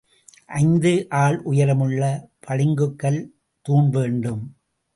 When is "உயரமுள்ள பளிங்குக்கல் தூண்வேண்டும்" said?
1.43-4.43